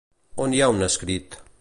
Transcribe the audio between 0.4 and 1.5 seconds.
On hi ha un escrit?